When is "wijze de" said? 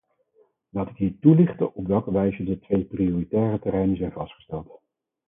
2.11-2.59